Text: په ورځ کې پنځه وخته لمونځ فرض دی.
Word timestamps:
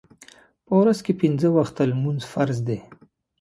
په 0.65 0.73
ورځ 0.79 0.97
کې 1.05 1.13
پنځه 1.21 1.47
وخته 1.57 1.81
لمونځ 1.91 2.21
فرض 2.31 2.57
دی. 2.67 2.79